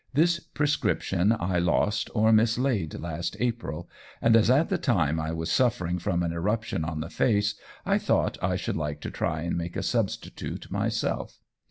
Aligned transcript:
This 0.15 0.39
prescription 0.39 1.35
I 1.39 1.59
lost 1.59 2.09
or 2.15 2.33
mislaid 2.33 2.99
last 2.99 3.37
April, 3.39 3.87
and 4.19 4.35
as 4.35 4.49
at 4.49 4.69
the 4.69 4.79
time 4.79 5.19
I 5.19 5.31
was 5.31 5.51
suffering 5.51 5.99
from 5.99 6.23
an 6.23 6.33
eruption 6.33 6.83
on 6.83 7.01
the 7.01 7.09
face 7.11 7.53
I 7.85 7.99
thought 7.99 8.35
I 8.41 8.55
should 8.55 8.77
like 8.77 8.99
to 9.01 9.11
try 9.11 9.43
and 9.43 9.55
make 9.55 9.75
a 9.75 9.83
substitute 9.83 10.71
myself. 10.71 11.39